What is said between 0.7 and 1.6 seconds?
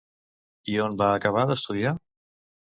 I on va acabar